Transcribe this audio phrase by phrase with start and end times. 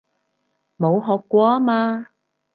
[0.79, 2.07] 冇學過吖嘛